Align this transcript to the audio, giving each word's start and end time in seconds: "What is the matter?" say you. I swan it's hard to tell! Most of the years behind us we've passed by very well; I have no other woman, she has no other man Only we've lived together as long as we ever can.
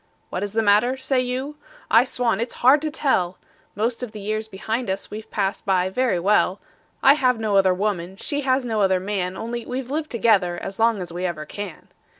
"What 0.31 0.41
is 0.41 0.53
the 0.53 0.63
matter?" 0.63 0.97
say 0.97 1.21
you. 1.21 1.57
I 1.91 2.05
swan 2.05 2.39
it's 2.41 2.55
hard 2.65 2.81
to 2.81 2.89
tell! 2.89 3.37
Most 3.75 4.01
of 4.01 4.13
the 4.13 4.19
years 4.19 4.47
behind 4.47 4.89
us 4.89 5.11
we've 5.11 5.29
passed 5.29 5.63
by 5.63 5.89
very 5.91 6.17
well; 6.19 6.59
I 7.03 7.13
have 7.13 7.39
no 7.39 7.55
other 7.55 7.71
woman, 7.75 8.15
she 8.17 8.41
has 8.41 8.65
no 8.65 8.81
other 8.81 8.99
man 8.99 9.37
Only 9.37 9.63
we've 9.63 9.91
lived 9.91 10.09
together 10.09 10.57
as 10.59 10.79
long 10.79 11.03
as 11.03 11.13
we 11.13 11.23
ever 11.27 11.45
can. 11.45 11.87